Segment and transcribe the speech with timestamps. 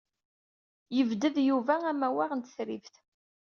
[0.95, 2.95] Yebded Yuba amawaɣ n tetribt.